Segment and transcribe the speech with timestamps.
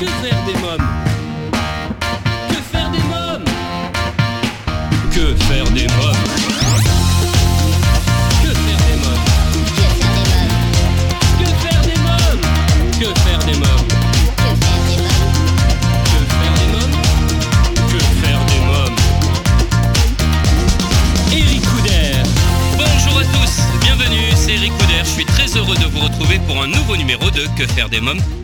[0.00, 1.13] Que faire des mômes?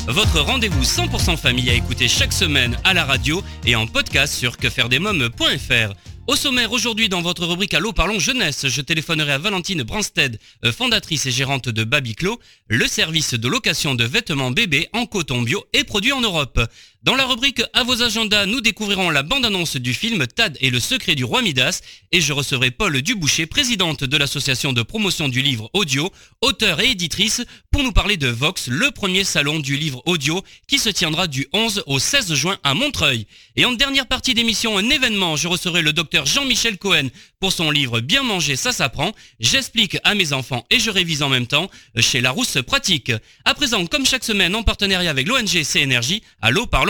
[0.06, 4.56] Votre rendez-vous 100% famille à écouter chaque semaine à la radio et en podcast sur
[4.56, 5.94] quefairedesmômes.fr.
[6.26, 10.72] Au sommaire aujourd'hui dans votre rubrique Allô parlons jeunesse, je téléphonerai à Valentine Bransted, euh,
[10.72, 15.64] fondatrice et gérante de Babiclo, le service de location de vêtements bébés en coton bio
[15.72, 16.60] et produit en Europe.
[17.02, 20.78] Dans la rubrique À vos agendas, nous découvrirons la bande-annonce du film Tad et le
[20.80, 21.80] secret du roi Midas
[22.12, 26.90] et je recevrai Paul Duboucher, présidente de l'association de promotion du livre audio, auteur et
[26.90, 31.26] éditrice, pour nous parler de Vox, le premier salon du livre audio qui se tiendra
[31.26, 33.26] du 11 au 16 juin à Montreuil.
[33.56, 37.70] Et en dernière partie d'émission, un événement, je recevrai le docteur Jean-Michel Cohen pour son
[37.70, 39.12] livre Bien manger, ça s'apprend.
[39.38, 43.12] J'explique à mes enfants et je révise en même temps chez Larousse Pratique.
[43.46, 46.89] À présent, comme chaque semaine, en partenariat avec l'ONG CNRJ, Allô parlons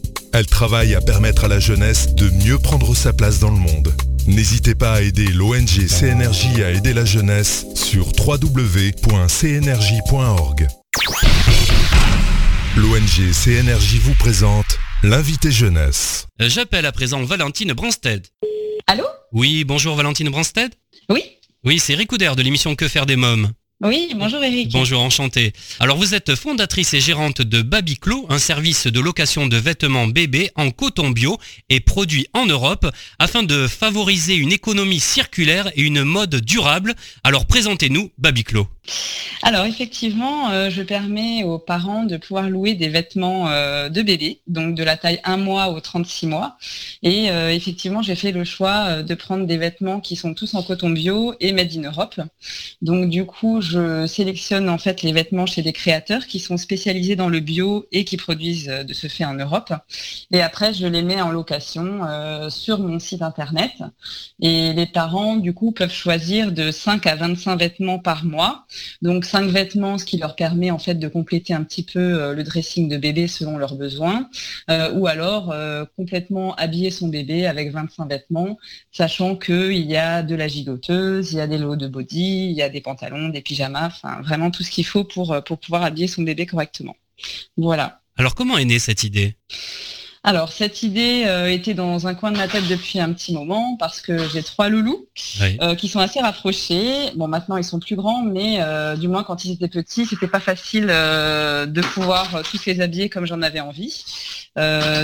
[0.33, 3.93] Elle travaille à permettre à la jeunesse de mieux prendre sa place dans le monde.
[4.27, 8.97] N'hésitez pas à aider l'ONG CNRJ à aider la jeunesse sur www.cnrj.org.
[12.77, 16.27] L'ONG CNRJ vous présente l'invité jeunesse.
[16.39, 18.25] J'appelle à présent Valentine Bransted.
[18.87, 19.03] Allô?
[19.33, 20.71] Oui, bonjour Valentine Bransted.
[21.09, 21.23] Oui
[21.65, 23.51] Oui, c'est Ricoudère de l'émission Que faire des mômes?
[23.83, 24.71] Oui, bonjour Eric.
[24.73, 25.53] Bonjour, enchanté.
[25.79, 30.51] Alors vous êtes fondatrice et gérante de Babiclo, un service de location de vêtements bébés
[30.55, 32.85] en coton bio et produit en Europe
[33.17, 36.93] afin de favoriser une économie circulaire et une mode durable.
[37.23, 38.67] Alors présentez-nous Babiclo.
[39.43, 44.41] Alors effectivement, euh, je permets aux parents de pouvoir louer des vêtements euh, de bébé,
[44.47, 46.57] donc de la taille 1 mois au 36 mois.
[47.03, 50.63] Et euh, effectivement, j'ai fait le choix de prendre des vêtements qui sont tous en
[50.63, 52.19] coton bio et made in Europe.
[52.81, 53.70] Donc du coup, je
[54.07, 58.05] sélectionne en fait les vêtements chez des créateurs qui sont spécialisés dans le bio et
[58.05, 59.73] qui produisent euh, de ce fait en Europe.
[60.31, 63.71] Et après, je les mets en location euh, sur mon site internet.
[64.41, 68.65] Et les parents, du coup, peuvent choisir de 5 à 25 vêtements par mois.
[69.01, 72.33] Donc 5 vêtements, ce qui leur permet en fait de compléter un petit peu euh,
[72.33, 74.29] le dressing de bébé selon leurs besoins.
[74.93, 75.53] Ou alors
[75.95, 78.57] complètement habiller son bébé avec 25 vêtements,
[78.91, 82.51] sachant qu'il y a de la gigoteuse, il y a des lots de body, il
[82.51, 85.59] y a des pantalons, des pyjamas, enfin vraiment tout ce qu'il faut pour, euh, pour
[85.59, 86.95] pouvoir habiller son bébé correctement.
[87.57, 88.01] Voilà.
[88.17, 89.37] Alors comment est née cette idée?
[90.23, 93.75] Alors, cette idée euh, était dans un coin de ma tête depuis un petit moment
[93.77, 95.07] parce que j'ai trois loulous
[95.41, 95.57] Oui.
[95.61, 97.09] euh, qui sont assez rapprochés.
[97.15, 100.27] Bon, maintenant ils sont plus grands, mais euh, du moins quand ils étaient petits, c'était
[100.27, 104.03] pas facile de pouvoir tous les habiller comme j'en avais envie.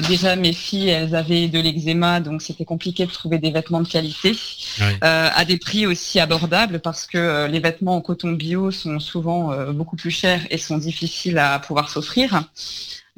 [0.08, 3.88] Déjà, mes filles, elles avaient de l'eczéma, donc c'était compliqué de trouver des vêtements de
[3.88, 4.36] qualité
[4.80, 4.86] Oui.
[5.02, 9.96] à des prix aussi abordables parce que les vêtements en coton bio sont souvent beaucoup
[9.96, 12.44] plus chers et sont difficiles à pouvoir s'offrir.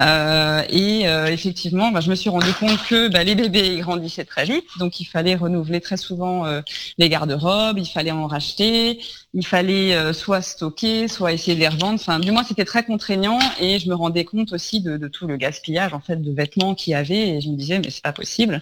[0.01, 4.23] Euh, et euh, effectivement, bah, je me suis rendu compte que bah, les bébés grandissaient
[4.23, 6.61] très vite, donc il fallait renouveler très souvent euh,
[6.97, 9.01] les garde-robes, il fallait en racheter,
[9.33, 11.95] il fallait euh, soit stocker, soit essayer de les revendre.
[11.95, 15.27] Enfin, du moins, c'était très contraignant et je me rendais compte aussi de, de tout
[15.27, 18.03] le gaspillage en fait de vêtements qu'il y avait et je me disais mais c'est
[18.03, 18.61] pas possible.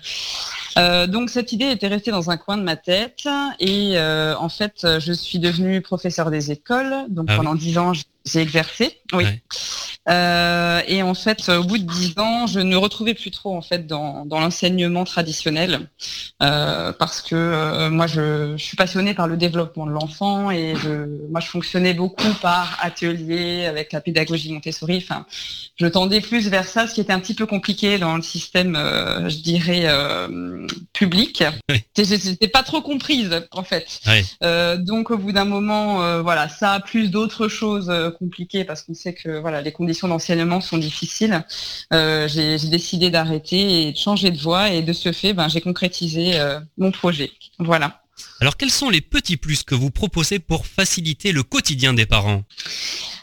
[0.78, 3.28] Euh, donc cette idée était restée dans un coin de ma tête
[3.60, 7.06] et euh, en fait je suis devenue professeur des écoles.
[7.10, 7.94] Donc Ah pendant dix ans
[8.26, 9.00] j'ai exercé.
[9.14, 9.24] Oui.
[9.24, 9.42] Ouais.
[10.10, 13.62] Euh, et en fait, au bout de dix ans, je ne retrouvais plus trop en
[13.62, 15.90] fait dans, dans l'enseignement traditionnel
[16.42, 20.57] euh, parce que euh, moi, je, je suis passionnée par le développement de l'enfant et
[20.76, 24.98] je, moi, je fonctionnais beaucoup par atelier avec la pédagogie Montessori.
[24.98, 25.26] Enfin,
[25.78, 28.76] je tendais plus vers ça, ce qui était un petit peu compliqué dans le système,
[28.76, 31.44] euh, je dirais, euh, public.
[31.70, 31.84] Oui.
[31.96, 34.00] J'étais pas trop comprise en fait.
[34.44, 39.14] Euh, donc au bout d'un moment, voilà, ça plus d'autres choses compliquées parce qu'on sait
[39.14, 41.44] que voilà, les conditions d'enseignement sont difficiles.
[41.92, 46.34] J'ai décidé d'arrêter et de changer de voie et de ce fait, ben, j'ai concrétisé
[46.78, 47.32] mon projet.
[47.60, 48.02] Voilà.
[48.40, 52.44] Alors quels sont les petits plus que vous proposez pour faciliter le quotidien des parents?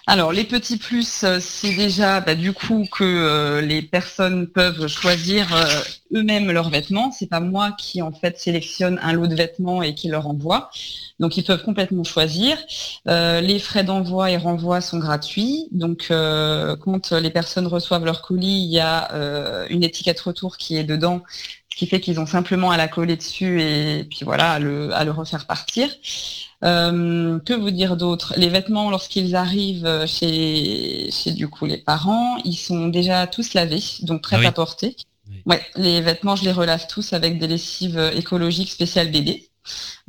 [0.07, 5.47] Alors les petits plus, c'est déjà bah, du coup que les personnes peuvent choisir
[6.13, 7.11] eux-mêmes leurs vêtements.
[7.11, 10.71] C'est pas moi qui en fait sélectionne un lot de vêtements et qui leur envoie.
[11.21, 12.59] Donc ils peuvent complètement choisir.
[13.07, 15.69] les frais d'envoi et renvoi sont gratuits.
[15.73, 20.85] Donc quand les personnes reçoivent leur colis, il y a une étiquette retour qui est
[20.85, 21.23] dedans
[21.75, 25.11] ce qui fait qu'ils ont simplement à la coller dessus et puis voilà, à le,
[25.11, 25.89] refaire partir.
[26.63, 28.33] Euh, que vous dire d'autre?
[28.37, 33.83] Les vêtements, lorsqu'ils arrivent chez, chez du coup les parents, ils sont déjà tous lavés,
[34.03, 34.95] donc prêts ah à porter.
[35.47, 39.49] Ouais, les vêtements, je les relave tous avec des lessives écologiques spéciales bébé.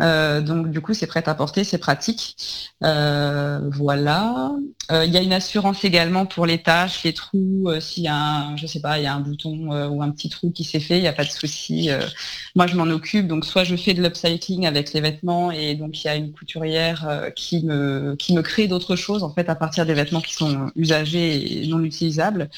[0.01, 2.35] Euh, donc du coup, c'est prêt à porter, c'est pratique.
[2.83, 4.51] Euh, voilà.
[4.91, 7.69] Euh, il y a une assurance également pour les tâches, les trous.
[7.79, 10.29] S'il y a un, je sais pas, il y a un bouton ou un petit
[10.29, 11.89] trou qui s'est fait, il n'y a pas de souci.
[12.55, 13.27] moi, je m'en occupe.
[13.27, 16.31] Donc soit je fais de l'upcycling avec les vêtements et donc il y a une
[16.31, 20.33] couturière qui me qui me crée d'autres choses en fait à partir des vêtements qui
[20.33, 22.49] sont usagés et non utilisables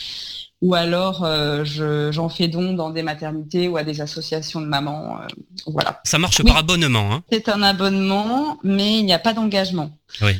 [0.61, 1.63] ou alors euh,
[2.11, 5.19] j'en fais don dans des maternités ou à des associations de mamans.
[5.21, 5.27] Euh,
[5.67, 6.01] voilà.
[6.03, 7.13] Ça marche par abonnement.
[7.13, 9.91] Hein c'est un abonnement, mais il n'y a pas d'engagement.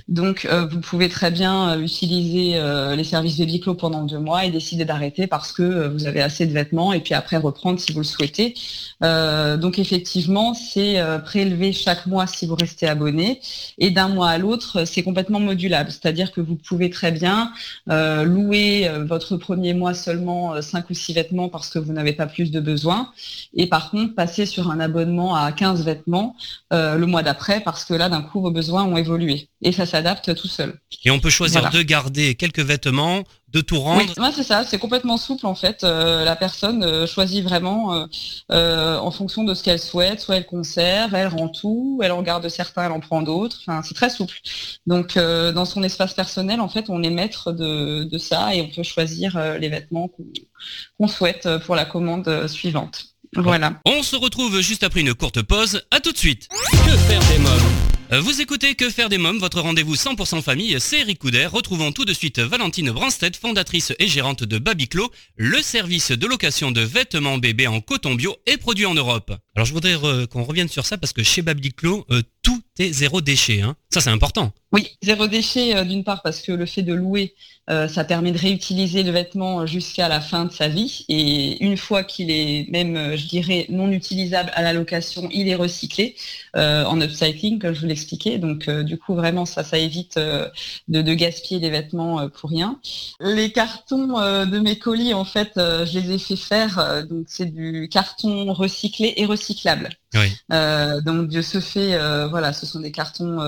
[0.07, 2.59] Donc euh, vous pouvez très bien utiliser
[2.95, 6.45] les services de Biclo pendant deux mois et décider d'arrêter parce que vous avez assez
[6.45, 8.53] de vêtements et puis après reprendre si vous le souhaitez.
[9.01, 13.39] donc effectivement, c'est prélevé chaque mois si vous restez abonné
[13.77, 15.91] et d'un mois à l'autre, c'est complètement modulable.
[15.91, 17.51] C'est-à-dire que vous pouvez très bien
[17.87, 22.27] louer votre premier mois seulement 5 euh, ou 6 vêtements parce que vous n'avez pas
[22.27, 23.11] plus de besoin.
[23.53, 26.35] Et par contre, passer sur un abonnement à 15 vêtements
[26.73, 29.49] euh, le mois d'après parce que là, d'un coup, vos besoins ont évolué.
[29.63, 30.79] Et ça s'adapte tout seul.
[31.03, 34.13] Et on peut choisir de garder quelques vêtements, de tout rendre.
[34.17, 35.83] Oui, c'est ça, c'est complètement souple en fait.
[35.83, 38.07] Euh, la personne choisit vraiment
[38.49, 40.21] en fonction de ce qu'elle souhaite.
[40.21, 43.57] Soit elle conserve, elle rend tout, elle en garde certains, elle en prend d'autres.
[43.61, 44.35] Enfin, c'est très souple.
[44.85, 48.69] Donc dans son espace personnel, en fait, on est maître de, de ça et on
[48.69, 50.07] peut choisir les vêtements
[50.97, 53.05] qu'on souhaite pour la commande suivante.
[53.35, 53.81] Voilà.
[53.85, 55.81] On se retrouve juste après une courte pause.
[55.91, 56.47] À tout de suite.
[56.85, 60.99] Que faire des mômes Vous écoutez Que faire des mômes, votre rendez-vous 100% famille, c'est
[60.99, 61.19] Eric.
[61.51, 66.71] Retrouvons tout de suite Valentine Branstedt, fondatrice et gérante de Babiclo, le service de location
[66.71, 69.33] de vêtements bébés en coton bio et produit en Europe.
[69.55, 73.19] Alors je voudrais qu'on revienne sur ça parce que chez Babiclo, euh, tout est zéro
[73.19, 73.61] déchet.
[73.61, 73.75] Hein.
[73.99, 74.51] C'est important.
[74.71, 77.33] Oui, zéro déchet euh, d'une part parce que le fait de louer
[77.69, 81.05] euh, ça permet de réutiliser le vêtement jusqu'à la fin de sa vie.
[81.09, 85.49] Et une fois qu'il est même, euh, je dirais, non utilisable à la location, il
[85.49, 86.15] est recyclé
[86.53, 88.37] en upcycling, comme je vous l'expliquais.
[88.37, 92.79] Donc, du coup, vraiment, ça, ça évite de, gaspiller des vêtements pour rien.
[93.19, 94.07] Les cartons
[94.45, 97.05] de mes colis, en fait, je les ai fait faire.
[97.07, 99.89] donc, c'est du carton recyclé et recyclable.
[101.05, 101.97] Donc Dieu se fait,
[102.29, 103.39] voilà, ce sont des cartons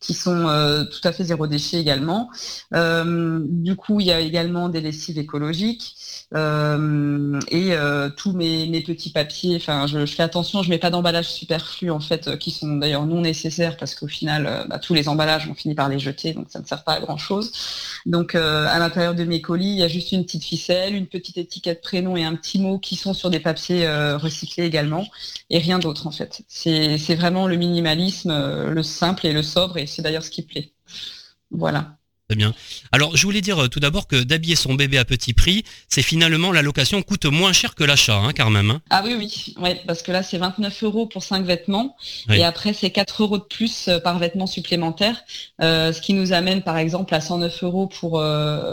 [0.00, 2.30] qui sont tout à fait zéro déchet également.
[2.72, 5.96] Du coup, il y a également des lessives écologiques
[6.32, 9.56] euh, et euh, tous mes, petits papiers.
[9.56, 13.04] Enfin, je, fais attention, je mets pas d'emballage superflu en fait, euh, qui sont d'ailleurs
[13.04, 16.46] non nécessaires parce qu'au final, bah, tous les emballages ont fini par les jeter, donc
[16.48, 17.52] ça ne sert pas à grand chose.
[18.06, 21.36] Donc, à l'intérieur de mes colis, il y a juste une petite ficelle, une petite
[21.36, 25.06] étiquette prénom et un petit mot qui sont sur des papiers recyclés également,
[25.50, 26.42] et rien d'autre en fait.
[26.48, 28.32] C'est vraiment le minimalisme,
[28.68, 30.72] le simple et le sobre, et c'est d'ailleurs ce qui plaît.
[31.50, 31.99] Voilà
[32.36, 32.54] bien.
[32.92, 36.02] Alors, je voulais dire euh, tout d'abord que d'habiller son bébé à petit prix, c'est
[36.02, 38.70] finalement la location coûte moins cher que l'achat, hein, quand même.
[38.70, 38.82] Hein.
[38.90, 41.96] Ah oui, oui, ouais, parce que là, c'est 29 euros pour 5 vêtements.
[42.30, 45.22] Et après, c'est 4 euros de plus euh, par vêtement supplémentaire.
[45.62, 48.22] Euh, ce qui nous amène, par exemple, à 109 euros pour,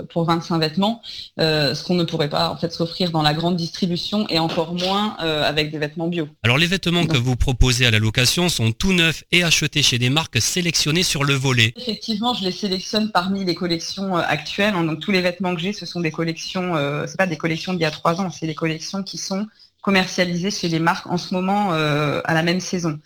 [0.09, 1.01] pour 25 vêtements.
[1.37, 5.15] ce qu'on ne pourrait pas, en fait, s'offrir dans la grande distribution et encore moins
[5.17, 6.27] avec des vêtements bio.
[6.43, 9.97] Alors, les vêtements que vous proposez à la location sont tout neufs et achetés chez
[9.97, 11.73] des marques sélectionnées sur le volet.
[11.77, 14.75] Effectivement, je les sélectionne parmi les collections euh, actuelles.
[14.75, 14.83] Hein.
[14.83, 17.73] donc tous les vêtements que j'ai, ce sont des collections, euh, c'est pas des collections
[17.73, 19.47] d'il y a trois ans, c'est des collections qui sont
[19.81, 22.99] commercialisées chez les marques en ce moment euh, à la même saison.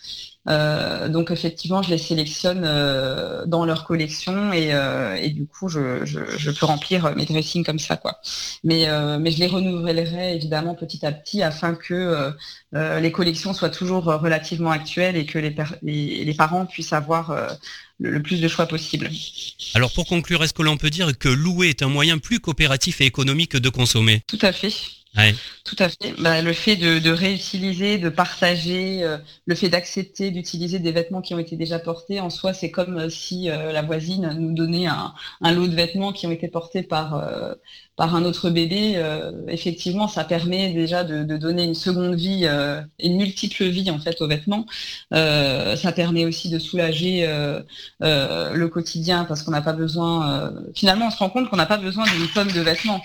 [0.48, 2.64] donc effectivement, je les sélectionne
[3.46, 8.14] dans leur collection et, du coup, je, peux remplir mes dressings comme ça, quoi.
[8.64, 8.88] Mais,
[9.20, 12.34] mais je les renouvellerai évidemment petit à petit afin que
[12.74, 15.54] les collections soient toujours relativement actuelles et que les,
[16.26, 17.26] les parents puissent avoir
[18.02, 19.10] le plus de choix possible.
[19.74, 23.02] Alors pour conclure, est-ce que l'on peut dire que louer est un moyen plus coopératif
[23.02, 24.24] et économique de consommer?
[24.28, 24.74] Tout à fait.
[25.72, 26.14] Tout à fait.
[26.20, 31.34] Bah, le fait de, réutiliser, de partager, euh, le fait d'accepter d'utiliser des vêtements qui
[31.34, 34.88] ont été déjà portés, en soi, c'est comme euh, si euh, la voisine nous donnait
[34.88, 35.14] un,
[35.54, 37.24] lot de vêtements qui ont été portés par,
[37.96, 39.02] par un autre bébé.
[39.48, 42.48] effectivement, ça permet déjà de, donner une seconde vie,
[43.00, 44.66] une multiple vie en fait aux vêtements.
[45.12, 47.28] ça permet aussi de soulager
[48.00, 50.54] le quotidien parce qu'on n'a pas besoin.
[50.74, 53.02] finalement, on se rend compte qu'on n'a pas besoin d'une pomme de vêtements.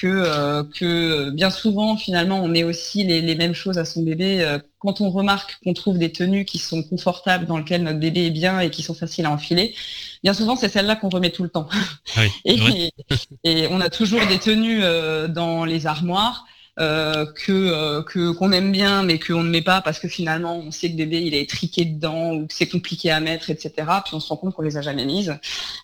[0.00, 4.42] que que bien souvent, finalement, on met aussi les, mêmes choses à son bébé.
[4.42, 8.26] Euh, quand on remarque qu'on trouve des tenues qui sont confortables, dans lesquelles notre bébé
[8.26, 9.74] est bien et qui sont faciles à enfiler,
[10.22, 11.68] bien souvent, c'est celle-là qu'on remet tout le temps.
[12.44, 16.44] et, on a toujours des tenues euh, dans les armoires
[16.80, 20.70] euh, euh, que qu'on aime bien mais qu'on ne met pas parce que finalement on
[20.70, 23.72] sait que bébé il est triqué dedans ou que c'est compliqué à mettre etc
[24.04, 25.36] puis on se rend compte qu'on les a jamais mises.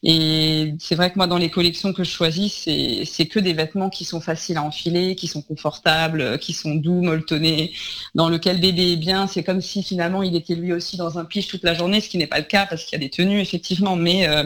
[0.02, 3.52] Et c'est vrai que moi dans les collections que je choisis c'est c'est que des
[3.52, 7.73] vêtements qui sont faciles à enfiler qui sont confortables qui sont doux molletonnés
[8.14, 9.26] dans lequel bébé est bien.
[9.26, 12.09] C'est comme si finalement il était lui aussi dans un pige toute la journée ce
[12.09, 13.97] qui n'est pas le cas parce qu'il y a des tenues effectivement.
[13.97, 14.45] Mais euh,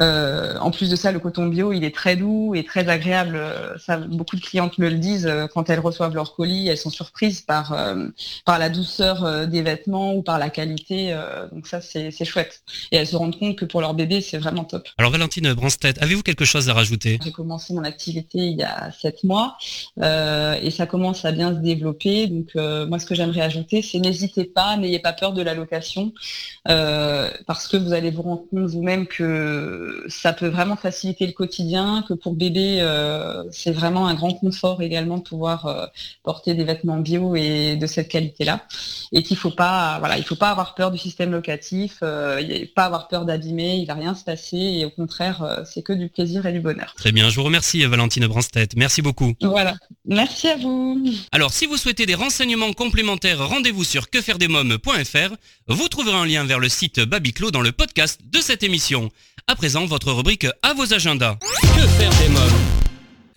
[0.00, 3.40] euh, en plus de ça, le coton bio, il est très doux et très agréable.
[3.78, 6.90] Ça, beaucoup de clientes me le disent euh, quand elles reçoivent leur colis, elles sont
[6.90, 8.08] surprises par euh,
[8.44, 11.16] par la douceur des vêtements ou par la qualité.
[11.52, 12.62] donc ça, c'est chouette.
[12.90, 14.88] Et elles se rendent compte que pour leur bébé, c'est vraiment top.
[14.98, 17.18] Alors Valentine Branstedt, avez-vous quelque chose à rajouter?
[17.22, 19.56] J'ai commencé mon activité il y a sept mois
[20.00, 22.26] et ça commence à bien se développer.
[22.26, 26.12] Donc moi, ce que j'aimerais ajouter, c'est n'hésitez pas, n'ayez pas peur de la location
[26.64, 32.04] parce que vous allez vous rendre compte vous-même que ça peut vraiment faciliter le quotidien,
[32.08, 35.86] que pour bébé, euh, c'est vraiment un grand confort également de pouvoir euh,
[36.22, 38.66] porter des vêtements bio et de cette qualité-là.
[39.12, 42.84] Et qu'il faut pas, voilà, il faut pas avoir peur du système locatif, euh, pas
[42.84, 46.46] avoir peur d'abîmer, il va rien se passer et au contraire, c'est que du plaisir
[46.46, 46.94] et du bonheur.
[46.96, 49.34] Très bien, je vous remercie Valentine Branstedt, merci beaucoup.
[49.40, 49.74] Voilà,
[50.04, 51.02] merci à vous.
[51.32, 55.34] Alors si vous souhaitez des renseignements complémentaires, rendez-vous sur quefairedesmoms.fr.
[55.68, 59.10] Vous trouverez un lien vers le site Babiclo dans le podcast de cette émission.
[59.46, 61.36] À présent, votre rubrique à vos agendas.
[61.76, 62.40] Que faire des mômes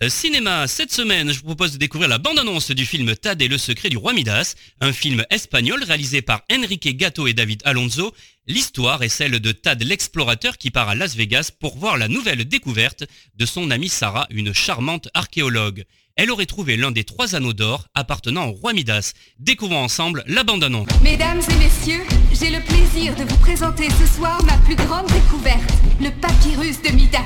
[0.02, 3.48] euh, Cinéma, cette semaine, je vous propose de découvrir la bande-annonce du film Tad et
[3.48, 8.14] le secret du roi Midas, un film espagnol réalisé par Enrique Gatto et David Alonso.
[8.46, 12.46] L'histoire est celle de Tad l'explorateur qui part à Las Vegas pour voir la nouvelle
[12.46, 15.84] découverte de son amie Sarah, une charmante archéologue.
[16.20, 19.12] Elle aurait trouvé l'un des trois anneaux d'or appartenant au roi Midas.
[19.38, 20.88] Découvrons ensemble la bande-annonce.
[21.00, 25.72] Mesdames et messieurs, j'ai le plaisir de vous présenter ce soir ma plus grande découverte,
[26.00, 27.20] le papyrus de Midas.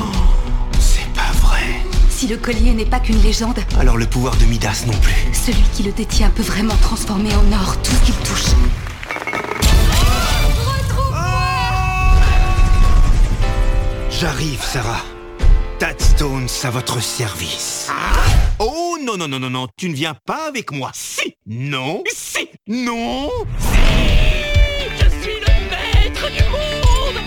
[0.00, 0.04] Oh,
[0.80, 1.82] c'est pas vrai.
[2.08, 5.34] Si le collier n'est pas qu'une légende, alors le pouvoir de Midas non plus.
[5.34, 8.54] Celui qui le détient peut vraiment transformer en or tout ce qu'il touche.
[14.10, 15.04] J'arrive, Sarah.
[15.78, 17.90] Tadstones à votre service.
[18.58, 20.90] Oh non, non, non, non, non, tu ne viens pas avec moi.
[20.94, 23.28] Si Non Si Non
[23.58, 27.22] Je suis le maître du monde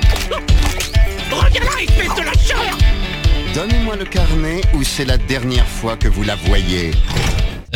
[1.31, 2.77] Reviens là, espèce de lâcheur
[3.53, 6.91] Donnez-moi le carnet ou c'est la dernière fois que vous la voyez.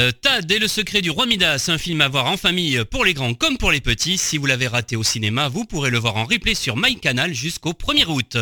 [0.02, 3.06] Euh, Tad et le secret du roi Midas, un film à voir en famille pour
[3.06, 4.18] les grands comme pour les petits.
[4.18, 7.74] Si vous l'avez raté au cinéma, vous pourrez le voir en replay sur MyCanal jusqu'au
[7.74, 8.36] 1er août.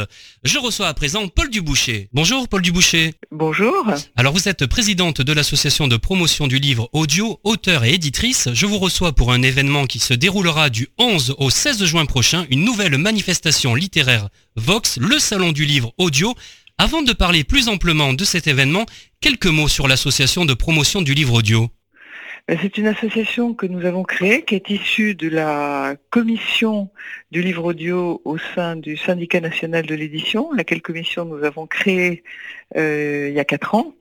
[0.43, 2.07] Je reçois à présent Paul Duboucher.
[2.13, 3.13] Bonjour Paul Duboucher.
[3.31, 3.91] Bonjour.
[4.15, 8.47] Alors vous êtes présidente de l'association de promotion du livre audio, auteur et éditrice.
[8.53, 12.45] Je vous reçois pour un événement qui se déroulera du 11 au 16 juin prochain,
[12.49, 16.35] une nouvelle manifestation littéraire Vox, le salon du livre audio,
[16.79, 18.85] avant de parler plus amplement de cet événement,
[19.19, 21.67] quelques mots sur l'association de promotion du livre audio.
[22.47, 26.89] Ben, c'est une association que nous avons créée, qui est issue de la commission
[27.31, 32.23] du livre audio au sein du syndicat national de l'édition, laquelle commission nous avons créée
[32.77, 33.93] euh, il y a quatre ans,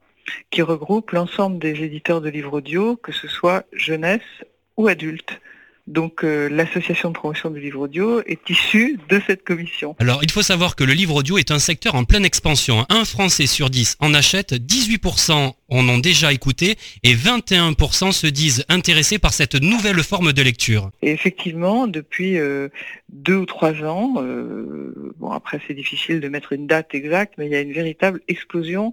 [0.51, 4.45] qui regroupe l'ensemble des éditeurs de livres audio, que ce soit jeunesse
[4.77, 5.41] ou adultes.
[5.89, 9.97] Donc euh, l'association de promotion du livre audio est issue de cette commission.
[9.99, 12.85] Alors il faut savoir que le livre audio est un secteur en pleine expansion.
[12.91, 18.67] Un Français sur 10 en achète, 18% en ont déjà écouté et 21% se disent
[18.69, 20.91] intéressés par cette nouvelle forme de lecture.
[21.01, 22.69] Et effectivement, depuis euh,
[23.09, 27.47] deux ou trois ans, euh, bon après c'est difficile de mettre une date exacte, mais
[27.47, 28.93] il y a une véritable explosion,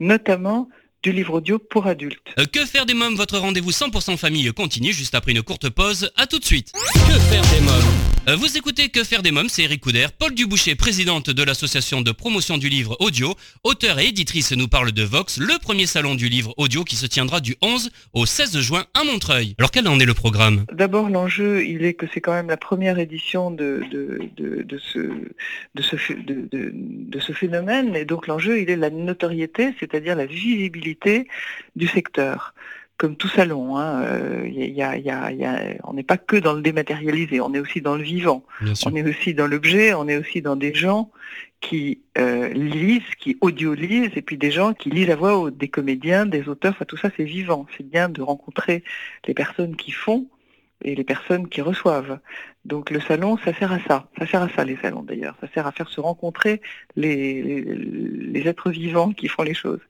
[0.00, 0.70] notamment
[1.02, 2.18] du livre audio pour adultes.
[2.38, 3.14] Euh, que faire des mômes?
[3.14, 6.10] Votre rendez-vous 100% famille continue juste après une courte pause.
[6.16, 6.72] À tout de suite.
[6.72, 7.94] Que faire des mômes?
[8.28, 10.08] Euh, Vous écoutez Que faire des mômes, c'est Eric Couder.
[10.18, 14.92] Paul Duboucher, présidente de l'association de promotion du livre audio, auteur et éditrice, nous parle
[14.92, 18.60] de Vox, le premier salon du livre audio qui se tiendra du 11 au 16
[18.60, 19.54] juin à Montreuil.
[19.58, 20.66] Alors quel en est le programme?
[20.70, 24.78] D'abord, l'enjeu, il est que c'est quand même la première édition de, de, de, de
[24.92, 27.96] ce, de, ce, ph- de, de- de ce phénomène.
[27.96, 30.89] Et donc, l'enjeu, il est la notoriété, c'est-à-dire la visibilité
[31.76, 32.54] du secteur.
[32.96, 35.94] Comme tout salon, hein, euh, il y a- il y a- il y a- on
[35.94, 38.44] n'est pas que dans le dématérialisé, on est aussi dans le vivant.
[38.86, 41.10] On est aussi dans l'objet, on est aussi dans des gens
[41.62, 45.68] qui euh, lisent, qui audio-lisent, et puis des gens qui lisent à voix haute, des
[45.68, 47.66] comédiens, des auteurs, enfin tout ça c'est vivant.
[47.78, 48.84] C'est bien de rencontrer
[49.26, 50.26] les personnes qui font
[50.84, 52.18] et les personnes qui reçoivent.
[52.66, 54.10] Donc le salon, ça sert à ça.
[54.18, 55.36] Ça sert à ça les salons d'ailleurs.
[55.40, 56.60] Ça sert à faire se rencontrer
[56.96, 59.80] les, les, les êtres vivants qui font les choses.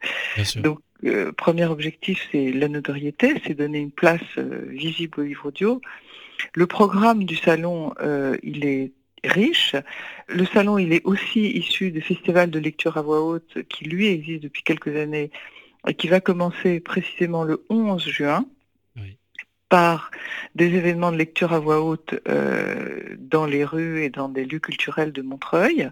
[0.62, 5.47] Donc, euh, premier objectif, c'est la notoriété, c'est donner une place euh, visible au livre
[5.47, 5.80] audio.
[6.54, 8.92] Le programme du salon, euh, il est
[9.25, 9.76] riche.
[10.28, 14.07] Le salon, il est aussi issu du festival de lecture à voix haute qui, lui,
[14.07, 15.30] existe depuis quelques années
[15.87, 18.47] et qui va commencer précisément le 11 juin
[18.97, 19.16] Oui.
[19.69, 20.11] par
[20.54, 24.59] des événements de lecture à voix haute euh, dans les rues et dans des lieux
[24.59, 25.90] culturels de Montreuil.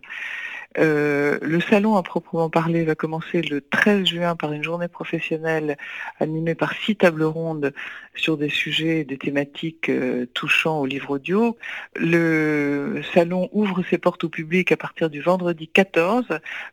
[0.76, 5.78] Euh, le salon à proprement parler va commencer le 13 juin par une journée professionnelle
[6.20, 7.72] animée par six tables rondes
[8.14, 11.56] sur des sujets, des thématiques euh, touchant au livre audio.
[11.96, 16.26] Le salon ouvre ses portes au public à partir du vendredi 14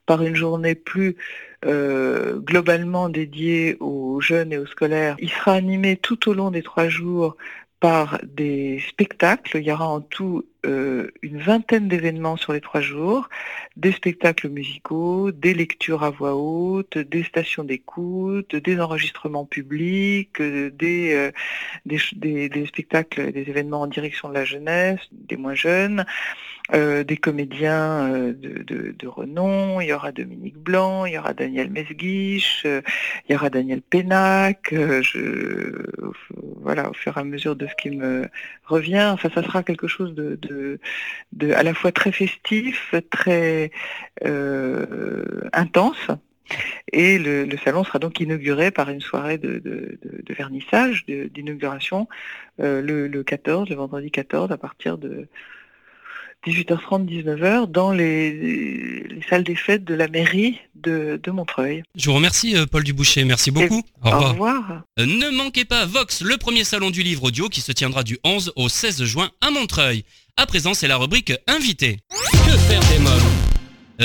[0.05, 1.15] par une journée plus
[1.65, 5.15] euh, globalement dédiée aux jeunes et aux scolaires.
[5.19, 7.37] Il sera animé tout au long des trois jours
[7.85, 9.59] par des spectacles.
[9.59, 13.29] Il y aura en tout euh, une vingtaine d'événements sur les trois jours,
[13.77, 20.71] des spectacles musicaux, des lectures à voix haute, des stations d'écoute, des enregistrements publics, euh,
[20.81, 21.31] euh,
[21.85, 26.07] des spectacles, des événements en direction de la jeunesse, des moins jeunes,
[26.73, 29.79] euh, des comédiens euh, de, de- renom.
[29.81, 32.81] Il y aura Dominique Blanc, il y aura Daniel Mesguiche, euh,
[33.29, 34.73] il y aura Daniel Pénac.
[34.73, 35.85] euh, je,
[36.61, 38.27] voilà, au fur et à mesure de ce qui me
[38.65, 40.79] revient, enfin, ça sera quelque chose de, de,
[41.33, 43.71] de à la fois très festif, très
[44.25, 46.09] euh, intense.
[46.91, 52.07] Et le, le salon sera donc inauguré par une soirée de, de, de- vernissage, d'inauguration,
[52.59, 55.27] le, le 14, le vendredi 14, à partir de
[56.45, 61.83] 18h30, 19h, dans les, les salles des fêtes de la mairie de, de Montreuil.
[61.95, 63.81] Je vous remercie euh, Paul Duboucher, merci beaucoup.
[64.03, 64.31] Au Au revoir.
[64.31, 64.83] revoir.
[64.99, 68.17] Euh, Ne manquez pas Vox, le premier salon du livre audio qui se tiendra du
[68.23, 70.03] 11 au 16 juin à Montreuil.
[70.37, 71.97] À présent, c'est la rubrique Invité.
[72.45, 73.34] Que faire des mômes Euh,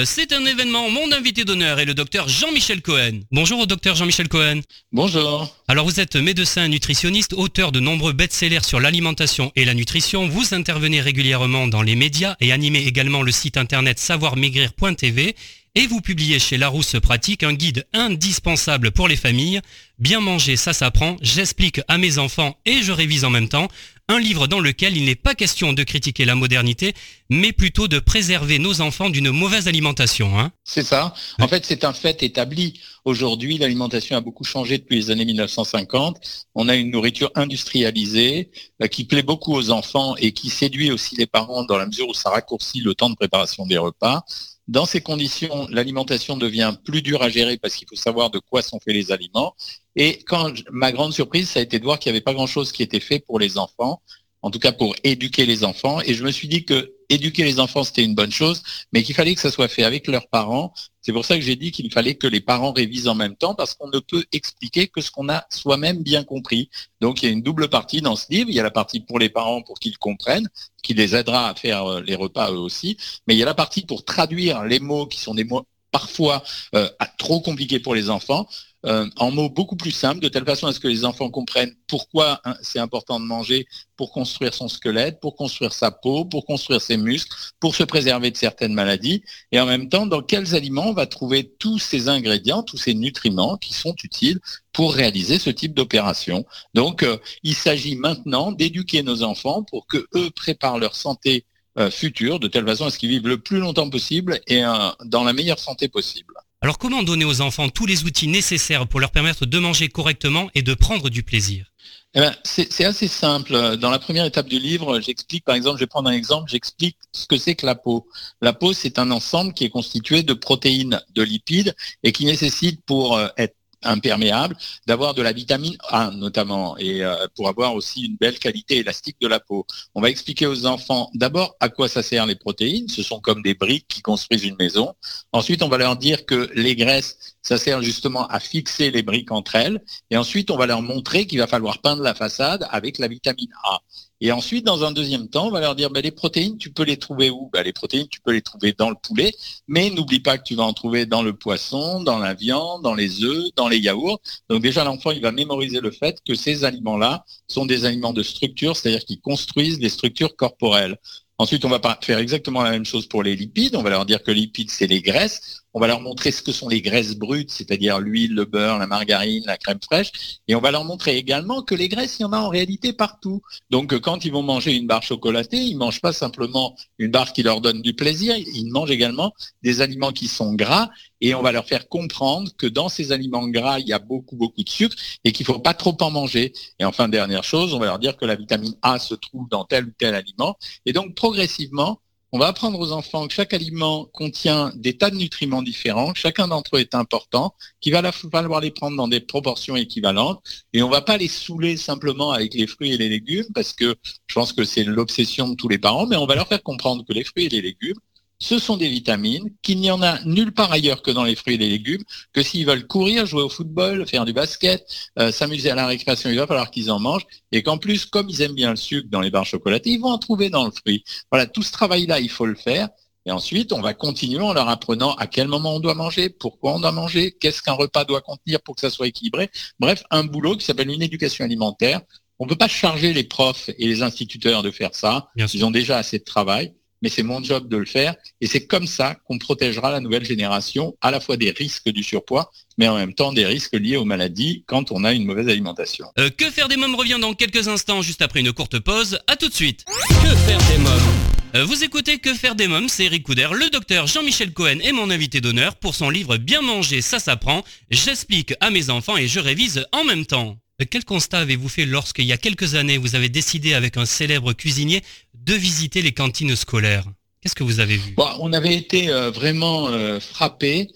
[0.04, 3.20] C'est un événement, mon invité d'honneur est le docteur Jean-Michel Cohen.
[3.32, 4.60] Bonjour au docteur Jean-Michel Cohen.
[4.92, 5.56] Bonjour.
[5.66, 10.28] Alors vous êtes médecin nutritionniste, auteur de nombreux best-sellers sur l'alimentation et la nutrition.
[10.28, 15.34] Vous intervenez régulièrement dans les médias et animez également le site internet savoirmaigrir.tv.
[15.76, 19.60] Et vous publiez chez Larousse Pratique un guide indispensable pour les familles.
[19.98, 21.16] Bien manger, ça s'apprend.
[21.20, 23.68] J'explique à mes enfants et je révise en même temps.
[24.10, 26.94] Un livre dans lequel il n'est pas question de critiquer la modernité,
[27.28, 30.36] mais plutôt de préserver nos enfants d'une mauvaise alimentation.
[30.36, 31.14] Hein C'est ça.
[31.40, 32.80] En fait, c'est un fait établi.
[33.04, 36.48] Aujourd'hui, l'alimentation a beaucoup changé depuis les années 1950.
[36.56, 38.50] On a une nourriture industrialisée
[38.82, 42.08] euh, qui plaît beaucoup aux enfants et qui séduit aussi les parents dans la mesure
[42.08, 44.24] où ça raccourcit le temps de préparation des repas.
[44.70, 48.62] Dans ces conditions, l'alimentation devient plus dure à gérer parce qu'il faut savoir de quoi
[48.62, 49.56] sont faits les aliments.
[49.96, 52.70] Et quand ma grande surprise, ça a été de voir qu'il n'y avait pas grand-chose
[52.70, 54.00] qui était fait pour les enfants,
[54.42, 56.00] en tout cas pour éduquer les enfants.
[56.02, 59.14] Et je me suis dit que éduquer les enfants, c'était une bonne chose, mais qu'il
[59.14, 60.72] fallait que ça soit fait avec leurs parents.
[61.02, 63.54] C'est pour ça que j'ai dit qu'il fallait que les parents révisent en même temps,
[63.54, 66.70] parce qu'on ne peut expliquer que ce qu'on a soi-même bien compris.
[67.00, 68.48] Donc il y a une double partie dans ce livre.
[68.48, 70.48] Il y a la partie pour les parents pour qu'ils comprennent,
[70.82, 72.96] qui les aidera à faire euh, les repas eux aussi,
[73.26, 76.42] mais il y a la partie pour traduire les mots qui sont des mots parfois
[76.74, 78.48] euh, trop compliqués pour les enfants,
[78.86, 81.74] euh, en mots beaucoup plus simples, de telle façon à ce que les enfants comprennent
[81.86, 83.66] pourquoi hein, c'est important de manger
[83.96, 88.30] pour construire son squelette, pour construire sa peau, pour construire ses muscles, pour se préserver
[88.30, 92.08] de certaines maladies, et en même temps, dans quels aliments on va trouver tous ces
[92.08, 94.40] ingrédients, tous ces nutriments qui sont utiles
[94.72, 96.46] pour réaliser ce type d'opération.
[96.74, 101.44] Donc, euh, il s'agit maintenant d'éduquer nos enfants pour que eux préparent leur santé
[101.78, 104.90] euh, future de telle façon à ce qu'ils vivent le plus longtemps possible et euh,
[105.04, 106.34] dans la meilleure santé possible.
[106.62, 110.50] Alors comment donner aux enfants tous les outils nécessaires pour leur permettre de manger correctement
[110.54, 111.72] et de prendre du plaisir?
[112.14, 113.76] Eh ben, c'est assez simple.
[113.76, 116.96] Dans la première étape du livre, j'explique, par exemple, je vais prendre un exemple, j'explique
[117.12, 118.08] ce que c'est que la peau.
[118.42, 122.84] La peau, c'est un ensemble qui est constitué de protéines, de lipides, et qui nécessite
[122.84, 128.02] pour euh, être imperméable, d'avoir de la vitamine A notamment, et euh, pour avoir aussi
[128.02, 129.66] une belle qualité élastique de la peau.
[129.94, 132.88] On va expliquer aux enfants d'abord à quoi ça sert les protéines.
[132.88, 134.94] Ce sont comme des briques qui construisent une maison.
[135.32, 139.32] Ensuite, on va leur dire que les graisses, ça sert justement à fixer les briques
[139.32, 139.82] entre elles.
[140.10, 143.52] Et ensuite, on va leur montrer qu'il va falloir peindre la façade avec la vitamine
[143.64, 143.80] A.
[144.22, 146.82] Et ensuite, dans un deuxième temps, on va leur dire, ben, les protéines, tu peux
[146.82, 147.48] les trouver où?
[147.52, 149.32] Ben, Les protéines, tu peux les trouver dans le poulet,
[149.66, 152.94] mais n'oublie pas que tu vas en trouver dans le poisson, dans la viande, dans
[152.94, 154.20] les œufs, dans les yaourts.
[154.50, 158.22] Donc déjà, l'enfant, il va mémoriser le fait que ces aliments-là sont des aliments de
[158.22, 160.98] structure, c'est-à-dire qu'ils construisent des structures corporelles.
[161.38, 163.74] Ensuite, on va faire exactement la même chose pour les lipides.
[163.74, 165.62] On va leur dire que lipides, c'est les graisses.
[165.72, 168.88] On va leur montrer ce que sont les graisses brutes, c'est-à-dire l'huile, le beurre, la
[168.88, 170.10] margarine, la crème fraîche.
[170.48, 172.92] Et on va leur montrer également que les graisses, il y en a en réalité
[172.92, 173.40] partout.
[173.70, 177.32] Donc, quand ils vont manger une barre chocolatée, ils ne mangent pas simplement une barre
[177.32, 178.36] qui leur donne du plaisir.
[178.36, 180.90] Ils mangent également des aliments qui sont gras.
[181.20, 184.36] Et on va leur faire comprendre que dans ces aliments gras, il y a beaucoup,
[184.36, 186.52] beaucoup de sucre et qu'il ne faut pas trop en manger.
[186.80, 189.64] Et enfin, dernière chose, on va leur dire que la vitamine A se trouve dans
[189.64, 190.56] tel ou tel aliment.
[190.84, 192.00] Et donc, progressivement,
[192.32, 196.48] on va apprendre aux enfants que chaque aliment contient des tas de nutriments différents, chacun
[196.48, 200.88] d'entre eux est important, qu'il va falloir les prendre dans des proportions équivalentes, et on
[200.88, 204.52] va pas les saouler simplement avec les fruits et les légumes, parce que je pense
[204.52, 207.24] que c'est l'obsession de tous les parents, mais on va leur faire comprendre que les
[207.24, 207.98] fruits et les légumes,
[208.40, 211.54] ce sont des vitamines, qu'il n'y en a nulle part ailleurs que dans les fruits
[211.54, 214.84] et les légumes, que s'ils veulent courir, jouer au football, faire du basket,
[215.18, 218.30] euh, s'amuser à la récréation, il va falloir qu'ils en mangent, et qu'en plus, comme
[218.30, 220.70] ils aiment bien le sucre dans les barres chocolatées, ils vont en trouver dans le
[220.70, 221.04] fruit.
[221.30, 222.88] Voilà, tout ce travail-là, il faut le faire.
[223.26, 226.74] Et ensuite, on va continuer en leur apprenant à quel moment on doit manger, pourquoi
[226.74, 229.50] on doit manger, qu'est-ce qu'un repas doit contenir pour que ça soit équilibré.
[229.78, 232.00] Bref, un boulot qui s'appelle une éducation alimentaire.
[232.38, 235.28] On ne peut pas charger les profs et les instituteurs de faire ça.
[235.36, 238.14] Ils ont déjà assez de travail mais c'est mon job de le faire.
[238.40, 242.02] Et c'est comme ça qu'on protégera la nouvelle génération à la fois des risques du
[242.02, 245.48] surpoids, mais en même temps des risques liés aux maladies quand on a une mauvaise
[245.48, 246.06] alimentation.
[246.18, 249.18] Euh, que faire des mômes revient dans quelques instants, juste après une courte pause.
[249.26, 249.84] À tout de suite.
[250.08, 251.30] Que faire des mômes?
[251.56, 254.92] Euh, vous écoutez Que faire des mômes, c'est Eric Couder, le docteur Jean-Michel Cohen est
[254.92, 257.64] mon invité d'honneur pour son livre Bien manger, ça s'apprend.
[257.90, 260.58] J'explique à mes enfants et je révise en même temps.
[260.80, 264.06] Euh, quel constat avez-vous fait lorsqu'il y a quelques années, vous avez décidé avec un
[264.06, 265.02] célèbre cuisinier
[265.34, 267.04] de visiter les cantines scolaires?
[267.40, 268.14] Qu'est-ce que vous avez vu?
[268.38, 270.88] On avait été euh, vraiment euh, frappés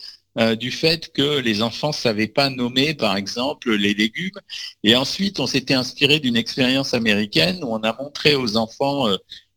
[0.58, 4.40] du fait que les enfants ne savaient pas nommer, par exemple, les légumes.
[4.82, 9.06] Et ensuite, on s'était inspiré d'une expérience américaine où on a montré aux enfants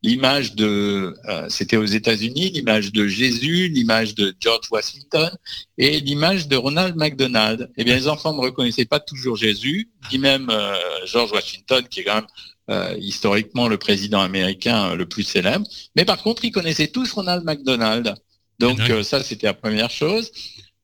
[0.04, 5.30] l'image de, euh, c'était aux États-Unis, l'image de Jésus, l'image de George Washington
[5.78, 7.70] et l'image de Ronald McDonald.
[7.78, 12.02] Eh bien, les enfants ne reconnaissaient pas toujours Jésus, ni même euh, George Washington, qui
[12.02, 12.28] est quand même
[12.70, 15.66] euh, historiquement le président américain le plus célèbre.
[15.96, 18.14] Mais par contre, ils connaissaient tous Ronald McDonald.
[18.60, 20.32] Donc ça, c'était la première chose.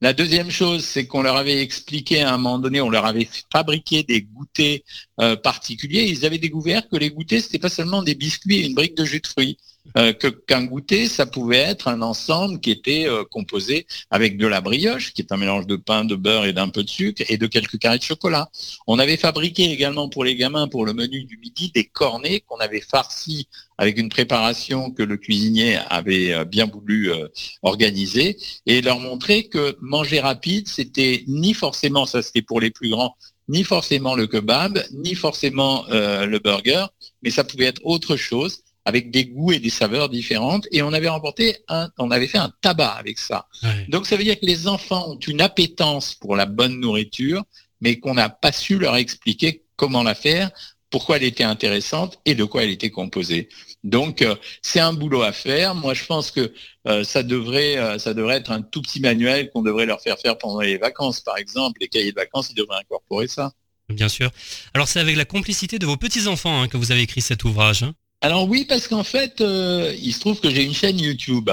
[0.04, 3.30] La deuxième chose, c'est qu'on leur avait expliqué à un moment donné, on leur avait
[3.50, 4.82] fabriqué des goûters
[5.22, 6.04] euh, particuliers.
[6.10, 9.06] Ils avaient découvert que les goûters, c'était pas seulement des biscuits et une brique de
[9.06, 9.58] jus de fruits.
[9.98, 14.48] Euh, que qu'un goûter, ça pouvait être un ensemble qui était euh, composé avec de
[14.48, 17.22] la brioche, qui est un mélange de pain, de beurre et d'un peu de sucre,
[17.28, 18.50] et de quelques carrés de chocolat.
[18.88, 22.58] On avait fabriqué également pour les gamins, pour le menu du midi, des cornets qu'on
[22.58, 27.12] avait farcis avec une préparation que le cuisinier avait euh, bien voulu
[27.62, 32.90] organiser, et leur montrer que manger rapide, c'était ni forcément, ça c'était pour les plus
[32.90, 33.16] grands,
[33.50, 36.86] ni forcément le kebab, ni forcément le burger,
[37.22, 40.68] mais ça pouvait être autre chose avec des goûts et des saveurs différentes.
[40.72, 43.48] Et on avait remporté un, on avait fait un tabac avec ça.
[43.90, 47.44] Donc ça veut dire que les enfants ont une appétence pour la bonne nourriture,
[47.82, 50.52] mais qu'on n'a pas su leur expliquer comment la faire,
[50.90, 53.50] pourquoi elle était intéressante et de quoi elle était composée.
[53.84, 55.74] Donc euh, c'est un boulot à faire.
[55.74, 56.54] Moi je pense que
[56.88, 60.20] euh, ça devrait euh, ça devrait être un tout petit manuel qu'on devrait leur faire
[60.20, 61.82] faire pendant les vacances, par exemple.
[61.82, 63.54] Les cahiers de vacances, ils devraient incorporer ça.
[63.90, 64.30] Bien sûr.
[64.74, 67.84] Alors c'est avec la complicité de vos petits-enfants hein, que vous avez écrit cet ouvrage.
[67.84, 71.50] Hein alors oui, parce qu'en fait, euh, il se trouve que j'ai une chaîne YouTube.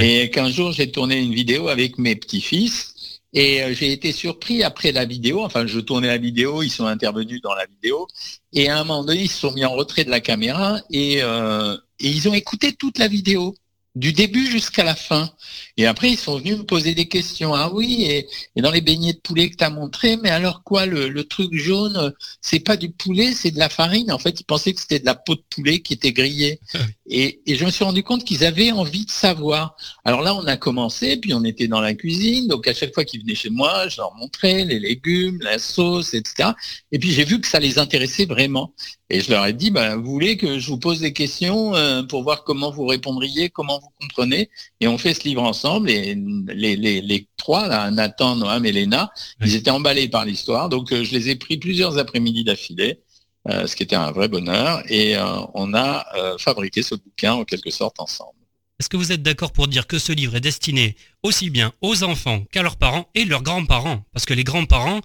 [0.00, 3.20] Et qu'un jour j'ai tourné une vidéo avec mes petits-fils.
[3.32, 5.44] Et euh, j'ai été surpris après la vidéo.
[5.44, 8.08] Enfin, je tournais la vidéo, ils sont intervenus dans la vidéo.
[8.52, 10.80] Et à un moment donné, ils se sont mis en retrait de la caméra.
[10.90, 13.54] Et, euh, et ils ont écouté toute la vidéo
[13.98, 15.30] du début jusqu'à la fin.
[15.76, 17.54] Et après, ils sont venus me poser des questions.
[17.54, 18.26] Ah oui, et,
[18.60, 22.12] dans les beignets de poulet que tu as montré, mais alors quoi, le, truc jaune,
[22.40, 24.12] c'est pas du poulet, c'est de la farine.
[24.12, 26.60] En fait, ils pensaient que c'était de la peau de poulet qui était grillée.
[26.74, 29.76] Ah et, et je me suis rendu compte qu'ils avaient envie de savoir.
[30.04, 32.46] Alors là, on a commencé, puis on était dans la cuisine.
[32.46, 36.14] Donc à chaque fois qu'ils venaient chez moi, je leur montrais les légumes, la sauce,
[36.14, 36.50] etc.
[36.92, 38.72] Et puis j'ai vu que ça les intéressait vraiment.
[39.10, 42.02] Et je leur ai dit, bah, vous voulez que je vous pose des questions euh,
[42.02, 44.50] pour voir comment vous répondriez, comment vous comprenez?
[44.80, 45.88] Et on fait ce livre ensemble.
[45.88, 46.14] Et
[46.48, 49.10] les, les, les trois, là, Nathan, Noam et Léna,
[49.42, 50.68] ils étaient emballés par l'histoire.
[50.68, 53.00] Donc euh, je les ai pris plusieurs après-midi d'affilée,
[53.48, 54.82] euh, ce qui était un vrai bonheur.
[54.90, 55.16] Et
[55.54, 56.04] on a
[56.38, 58.32] fabriqué ce bouquin en quelque sorte ensemble.
[58.78, 62.04] Est-ce que vous êtes d'accord pour dire que ce livre est destiné aussi bien aux
[62.04, 64.04] enfants qu'à leurs parents et leurs grands-parents?
[64.12, 65.00] Parce que les grands-parents,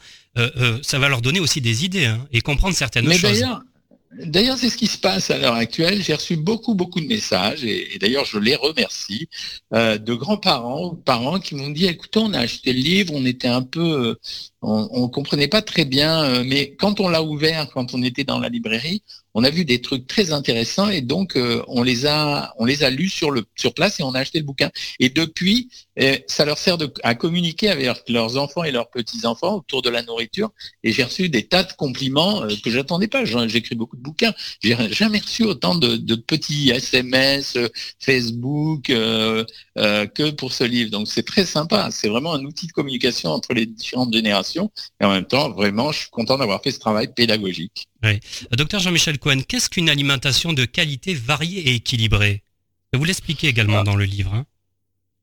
[0.83, 3.45] ça va leur donner aussi des idées hein, et comprendre certaines Mais choses.
[4.19, 6.01] D'ailleurs, c'est ce qui se passe à l'heure actuelle.
[6.03, 9.27] J'ai reçu beaucoup, beaucoup de messages, et, d'ailleurs, je les remercie,
[9.73, 13.47] euh, de grands-parents parents qui m'ont dit, écoutez, on a acheté le livre, on était
[13.47, 14.17] un peu,
[14.63, 18.23] on, ne comprenait pas très bien, euh, mais quand on l'a ouvert, quand on était
[18.23, 22.05] dans la librairie, on a vu des trucs très intéressants et donc euh, on les
[22.05, 22.53] a
[22.91, 23.33] lus sur
[23.75, 24.69] place et on a acheté le bouquin.
[24.99, 29.57] Et depuis, euh, ça leur sert à communiquer avec leurs enfants et leurs petits enfants
[29.57, 30.51] autour de la nourriture.
[30.83, 33.25] Et j'ai reçu des tas de compliments euh, que j'attendais pas.
[33.25, 34.33] J'écris beaucoup de bouquins.
[34.61, 37.57] J'ai jamais reçu autant de petits SMS,
[37.99, 40.91] Facebook que pour ce livre.
[40.91, 41.89] Donc c'est très sympa.
[41.91, 44.52] C'est vraiment un outil de communication entre les différentes générations.
[44.59, 47.87] Et en même temps, vraiment, je suis content d'avoir fait ce travail pédagogique.
[48.03, 48.19] Oui.
[48.51, 52.43] Docteur Jean-Michel Cohen, qu'est-ce qu'une alimentation de qualité variée et équilibrée?
[52.93, 53.83] Vous l'expliquez également ah.
[53.83, 54.33] dans le livre.
[54.33, 54.45] Hein?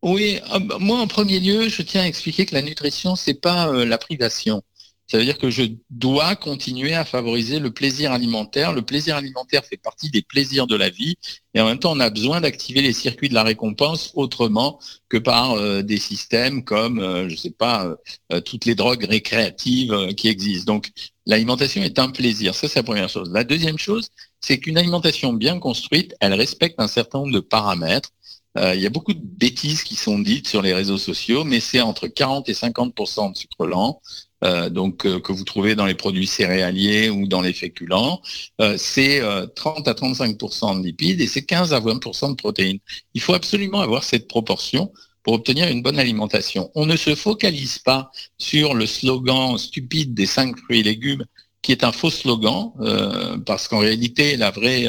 [0.02, 3.34] oui, ah, bah, moi en premier lieu, je tiens à expliquer que la nutrition, c'est
[3.34, 4.62] pas euh, la privation.
[5.10, 8.72] Ça veut dire que je dois continuer à favoriser le plaisir alimentaire.
[8.72, 11.16] Le plaisir alimentaire fait partie des plaisirs de la vie
[11.54, 15.16] et en même temps, on a besoin d'activer les circuits de la récompense autrement que
[15.16, 17.92] par euh, des systèmes comme, euh, je sais pas,
[18.32, 20.74] euh, toutes les drogues récréatives qui existent.
[20.74, 20.92] Donc,
[21.26, 22.54] l'alimentation est un plaisir.
[22.54, 23.32] Ça, c'est la première chose.
[23.32, 28.10] La deuxième chose, c'est qu'une alimentation bien construite, elle respecte un certain nombre de paramètres.
[28.56, 31.80] il y a beaucoup de bêtises qui sont dites sur les réseaux sociaux, mais c'est
[31.80, 34.00] entre 40 et 50% de sucre lent.
[34.44, 38.22] Euh, donc euh, que vous trouvez dans les produits céréaliers ou dans les féculents,
[38.60, 39.22] euh, c'est
[39.54, 42.78] 30 à 35% de lipides et c'est 15 à 20% de protéines.
[43.14, 46.70] Il faut absolument avoir cette proportion pour obtenir une bonne alimentation.
[46.74, 51.24] On ne se focalise pas sur le slogan stupide des cinq fruits et légumes
[51.62, 52.72] qui est un faux slogan,
[53.44, 54.86] parce qu'en réalité, la vraie,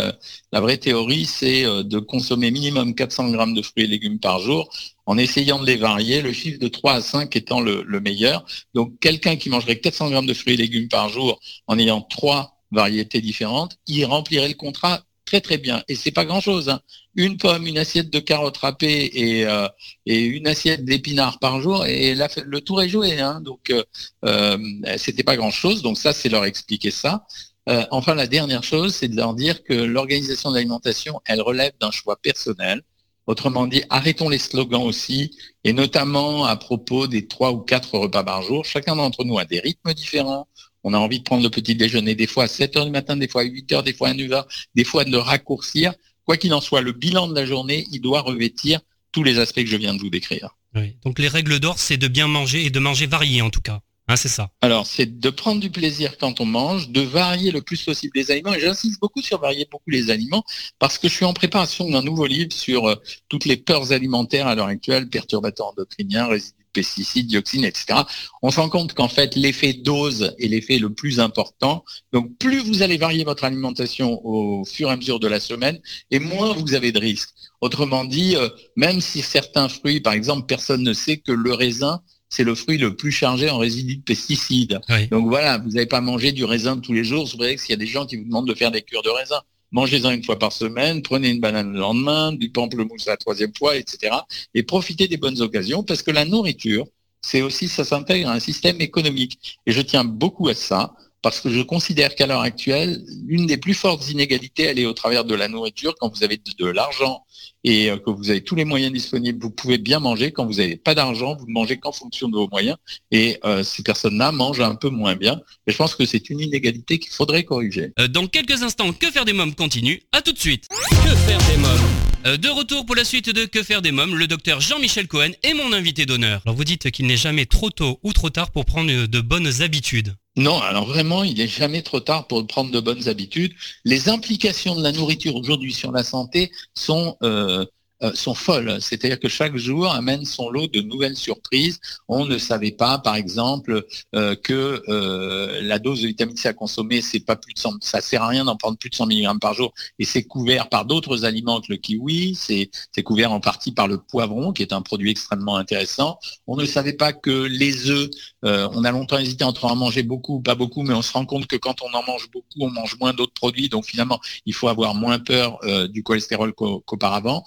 [0.54, 4.70] la vraie théorie, c'est de consommer minimum 400 grammes de fruits et légumes par jour,
[5.12, 8.46] en essayant de les varier, le chiffre de 3 à 5 étant le, le meilleur.
[8.74, 12.62] Donc, quelqu'un qui mangerait 400 grammes de fruits et légumes par jour en ayant trois
[12.72, 15.84] variétés différentes, il remplirait le contrat très très bien.
[15.90, 16.70] Et c'est pas grand chose.
[16.70, 16.80] Hein.
[17.16, 19.68] Une pomme, une assiette de carottes râpées et, euh,
[20.06, 23.20] une assiette d'épinards par jour et le tour est joué.
[23.20, 23.42] Hein.
[23.42, 23.84] Donc euh,
[24.24, 24.58] euh,
[24.96, 25.82] c'était pas grand chose.
[25.82, 27.26] Donc ça, c'est leur expliquer ça.
[27.70, 31.74] Euh, enfin, la dernière chose, c'est de leur dire que l'organisation de l'alimentation, elle relève
[31.80, 32.82] d'un choix personnel.
[33.28, 35.32] Autrement dit, arrêtons les slogans aussi,
[35.64, 38.66] et notamment à propos des trois ou quatre repas par jour.
[38.66, 40.48] Chacun d'entre nous a des rythmes différents.
[40.84, 43.16] On a envie de prendre le petit déjeuner des fois à 7 heures du matin,
[43.16, 45.94] des fois à 8 heures, des fois à 9 heures, des fois de raccourcir.
[46.26, 48.80] Quoi qu'il en soit, le bilan de la journée, il doit revêtir
[49.12, 50.56] tous les aspects que je viens de vous décrire.
[51.04, 53.82] Donc les règles d'or, c'est de bien manger et de manger varié en tout cas.
[54.12, 54.42] Hein, c'est.
[54.60, 58.30] Alors, c'est de prendre du plaisir quand on mange, de varier le plus possible les
[58.30, 58.54] aliments.
[58.54, 60.44] Et j'insiste beaucoup sur varier beaucoup les aliments
[60.80, 62.96] parce que je suis en préparation d'un nouveau livre sur euh,
[63.30, 68.02] toutes les peurs alimentaires à l'heure actuelle, perturbateurs endocriniens, résidus pesticides, dioxines, etc.
[68.42, 71.84] On se rend compte qu'en fait, l'effet dose est l'effet le plus important.
[72.14, 75.82] Donc, plus vous allez varier votre alimentation au fur et à mesure de la semaine,
[76.12, 77.32] et moins vous avez de risques.
[77.60, 78.48] Autrement dit, euh,
[78.78, 82.80] même si certains fruits, par exemple, personne ne sait que le raisin, c'est le fruit
[82.80, 84.80] le plus chargé en résidus de pesticides.
[85.12, 87.28] Donc voilà, vous n'avez pas mangé du raisin tous les jours.
[87.28, 89.04] C'est vrai que s'il y a des gens qui vous demandent de faire des cures
[89.04, 89.42] de raisin,
[89.72, 93.76] mangez-en une fois par semaine, prenez une banane le lendemain, du pamplemousse la troisième fois,
[93.76, 94.16] etc.
[94.56, 96.88] Et profitez des bonnes occasions parce que la nourriture,
[97.22, 99.60] c'est aussi, ça s'intègre à un système économique.
[99.68, 103.58] Et je tiens beaucoup à ça parce que je considère qu'à l'heure actuelle, une des
[103.58, 105.96] plus fortes inégalités, elle est au travers de la nourriture.
[106.00, 107.24] Quand vous avez de, l'argent
[107.64, 110.32] et euh, que vous avez tous les moyens disponibles, vous pouvez bien manger.
[110.32, 112.78] Quand vous n'avez pas d'argent, vous ne mangez qu'en fonction de vos moyens.
[113.12, 115.40] Et euh, ces personnes-là mangent un peu moins bien.
[115.68, 117.92] Et je pense que c'est une inégalité qu'il faudrait corriger.
[118.00, 120.02] Euh, dans quelques instants, Que faire des mômes continue.
[120.12, 120.68] À tout de suite.
[120.70, 122.38] Que faire des mômes?
[122.38, 125.56] De retour pour la suite de Que faire des mômes, le docteur Jean-Michel Cohen est
[125.56, 126.42] mon invité d'honneur.
[126.46, 129.64] Alors vous dites qu'il n'est jamais trop tôt ou trop tard pour prendre de bonnes
[129.64, 130.14] habitudes.
[130.38, 133.54] Non, alors vraiment, il n'est jamais trop tard pour prendre de bonnes habitudes.
[133.84, 137.66] Les implications de la nourriture aujourd'hui sur la santé sont euh,
[138.04, 138.78] euh, sont folles.
[138.82, 141.80] C'est-à-dire que chaque jour amène son lot de nouvelles surprises.
[142.08, 143.86] On ne savait pas, par exemple,
[144.16, 147.76] euh, que euh, la dose de vitamine C à consommer, c'est pas plus de 100,
[147.82, 150.68] ça sert à rien d'en prendre plus de 100 mg par jour, et c'est couvert
[150.70, 152.34] par d'autres aliments que le kiwi.
[152.36, 156.18] C'est couvert en partie par le poivron, qui est un produit extrêmement intéressant.
[156.48, 158.10] On ne savait pas que les œufs,
[158.44, 161.26] on a longtemps hésité entre en manger beaucoup ou pas beaucoup, mais on se rend
[161.26, 164.54] compte que quand on en mange beaucoup, on mange moins d'autres produits, donc finalement, il
[164.54, 165.60] faut avoir moins peur
[165.90, 167.44] du cholestérol qu'auparavant.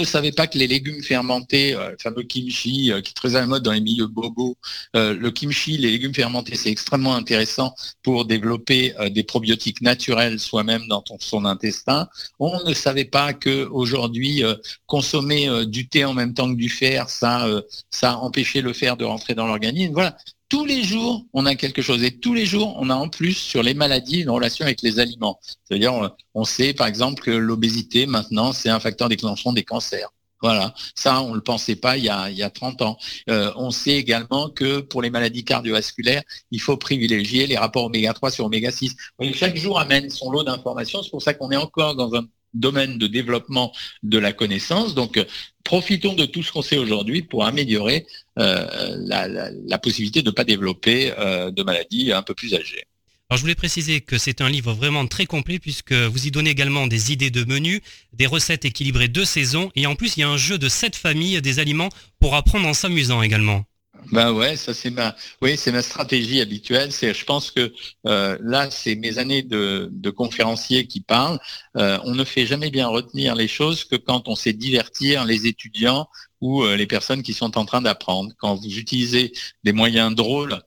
[0.00, 3.40] Ne savait pas que les légumes fermentés, euh, le fameux kimchi, euh, qui est à
[3.40, 4.56] la mode dans les milieux bobos,
[4.96, 10.86] euh, le kimchi, les légumes fermentés, c'est extrêmement intéressant pour développer des probiotiques naturels soi-même
[10.88, 12.08] dans son intestin.
[12.38, 14.42] On ne savait pas que aujourd'hui
[14.86, 17.46] consommer du thé en même temps que du fer, ça,
[17.90, 19.92] ça empêchait le fer de rentrer dans l'organisme.
[19.92, 20.16] Voilà,
[20.48, 22.02] tous les jours, on a quelque chose.
[22.02, 24.98] Et tous les jours, on a en plus sur les maladies une relation avec les
[24.98, 25.38] aliments.
[25.64, 30.10] C'est-à-dire, on sait par exemple que l'obésité, maintenant, c'est un facteur déclenchant des cancers.
[30.40, 32.96] Voilà, ça, on ne le pensait pas il y a, il 30 ans.
[33.28, 38.14] Euh, on sait également que pour les maladies cardiovasculaires, il faut privilégier les rapports oméga
[38.14, 38.94] 3 sur oméga 6.
[39.34, 41.02] chaque jour amène son lot d'informations.
[41.02, 44.94] C'est pour ça qu'on est encore dans un domaine de développement de la connaissance.
[44.94, 45.24] Donc, euh,
[45.64, 48.06] profitons de tout ce qu'on sait aujourd'hui pour améliorer
[48.38, 52.84] euh, la, possibilité de ne pas développer euh, de maladies un peu plus âgées.
[53.30, 56.48] Alors je voulais préciser que c'est un livre vraiment très complet puisque vous y donnez
[56.48, 57.82] également des idées de menus,
[58.14, 60.96] des recettes équilibrées de saison et en plus il y a un jeu de sept
[60.96, 63.66] familles des aliments pour apprendre en s'amusant également.
[64.12, 66.92] Ben ouais, ça c'est ma, oui, c'est ma stratégie habituelle.
[66.92, 67.72] C'est, je pense que
[68.06, 71.38] euh, là, c'est mes années de, de conférencier qui parlent.
[71.76, 75.46] Euh, on ne fait jamais bien retenir les choses que quand on sait divertir les
[75.46, 76.08] étudiants
[76.40, 78.32] ou euh, les personnes qui sont en train d'apprendre.
[78.38, 79.32] Quand vous utilisez
[79.64, 80.60] des moyens drôles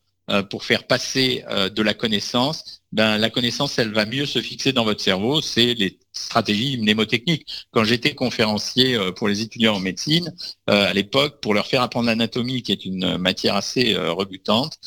[0.50, 4.86] pour faire passer de la connaissance, ben la connaissance, elle va mieux se fixer dans
[4.86, 5.41] votre cerveau.
[5.41, 7.46] C'est les stratégie mnémotechnique.
[7.72, 10.34] Quand j'étais conférencier euh, pour les étudiants en médecine,
[10.70, 14.78] euh, à l'époque, pour leur faire apprendre l'anatomie, qui est une matière assez euh, rebutante,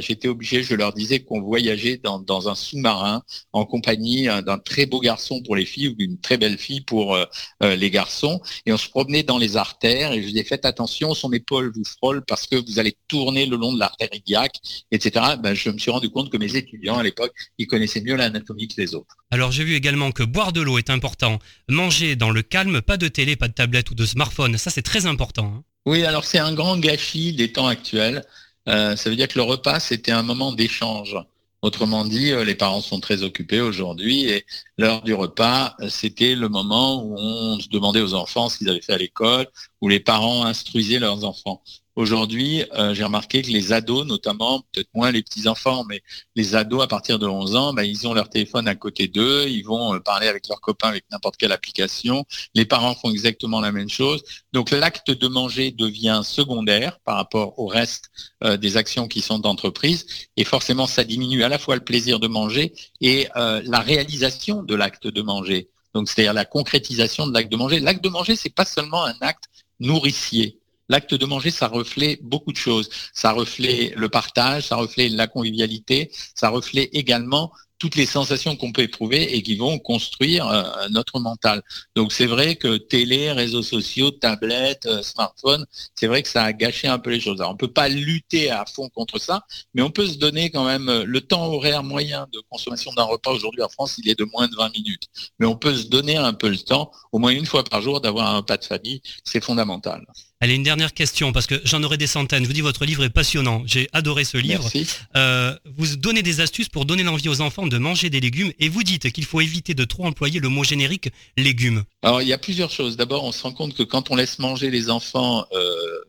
[0.00, 4.86] j'étais obligé, je leur disais qu'on voyageait dans, dans un sous-marin en compagnie d'un très
[4.86, 7.16] beau garçon pour les filles ou d'une très belle fille pour
[7.60, 11.32] les garçons, et on se promenait dans les artères, et je disais faites attention, son
[11.32, 14.58] épaule vous frôle parce que vous allez tourner le long de l'artère iliaque,
[14.90, 15.36] etc.
[15.42, 18.68] Ben, je me suis rendu compte que mes étudiants à l'époque, ils connaissaient mieux l'anatomie
[18.68, 19.16] que les autres.
[19.30, 21.38] Alors j'ai vu également que boire de est important.
[21.68, 24.82] Manger dans le calme, pas de télé, pas de tablette ou de smartphone, ça c'est
[24.82, 25.52] très important.
[25.56, 25.64] Hein.
[25.86, 28.24] Oui, alors c'est un grand gâchis des temps actuels.
[28.68, 31.16] Euh, ça veut dire que le repas, c'était un moment d'échange.
[31.62, 34.44] Autrement dit, euh, les parents sont très occupés aujourd'hui et
[34.78, 38.68] l'heure du repas, euh, c'était le moment où on se demandait aux enfants ce qu'ils
[38.68, 39.46] avaient fait à l'école,
[39.80, 41.62] où les parents instruisaient leurs enfants.
[41.96, 46.02] Aujourd'hui, euh, j'ai remarqué que les ados, notamment, peut-être moins les petits-enfants, mais
[46.34, 49.46] les ados à partir de 11 ans, ben, ils ont leur téléphone à côté d'eux,
[49.48, 52.26] ils vont euh, parler avec leurs copains avec n'importe quelle application.
[52.54, 54.22] Les parents font exactement la même chose.
[54.52, 58.10] Donc l'acte de manger devient secondaire par rapport au reste
[58.44, 60.04] euh, des actions qui sont d'entreprise.
[60.36, 64.74] Et forcément, ça diminue à la fois le plaisir de manger et la réalisation de
[64.74, 65.70] l'acte de manger.
[65.94, 67.80] Donc c'est-à-dire la concrétisation de l'acte de manger.
[67.80, 69.44] L'acte de manger, c'est pas seulement un acte
[69.80, 72.88] nourricier L'acte de manger, ça reflète beaucoup de choses.
[73.12, 78.72] Ça reflète le partage, ça reflète la convivialité, ça reflète également toutes les sensations qu'on
[78.72, 81.62] peut éprouver et qui vont construire euh, notre mental.
[81.94, 86.52] Donc c'est vrai que télé, réseaux sociaux, tablettes, euh, smartphones, c'est vrai que ça a
[86.52, 87.40] gâché un peu les choses.
[87.40, 89.44] Alors on peut pas lutter à fond contre ça,
[89.74, 93.04] mais on peut se donner quand même euh, le temps horaire moyen de consommation d'un
[93.04, 95.08] repas aujourd'hui en France, il est de moins de 20 minutes.
[95.38, 98.00] Mais on peut se donner un peu le temps, au moins une fois par jour,
[98.00, 100.06] d'avoir un repas de famille, c'est fondamental.
[100.40, 102.42] Allez, une dernière question, parce que j'en aurai des centaines.
[102.42, 103.62] Je vous dis, votre livre est passionnant.
[103.64, 104.68] J'ai adoré ce livre.
[105.16, 108.68] Euh, vous donnez des astuces pour donner l'envie aux enfants de manger des légumes et
[108.68, 111.84] vous dites qu'il faut éviter de trop employer le mot générique légumes.
[112.02, 112.98] Alors, il y a plusieurs choses.
[112.98, 116.00] D'abord, on se rend compte que quand on laisse manger les enfants euh,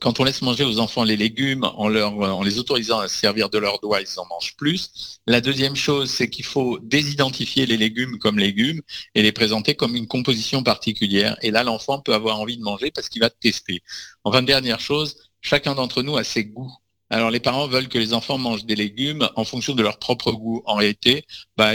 [0.00, 3.50] quand on laisse manger aux enfants les légumes en, leur, en les autorisant à servir
[3.50, 5.20] de leurs doigts, ils en mangent plus.
[5.26, 8.80] La deuxième chose, c'est qu'il faut désidentifier les légumes comme légumes
[9.14, 11.36] et les présenter comme une composition particulière.
[11.42, 13.82] Et là, l'enfant peut avoir envie de manger parce qu'il va tester.
[14.24, 16.72] Enfin, dernière chose, chacun d'entre nous a ses goûts.
[17.12, 20.32] Alors les parents veulent que les enfants mangent des légumes en fonction de leur propre
[20.32, 20.62] goût.
[20.64, 21.26] En réalité,
[21.58, 21.74] bah,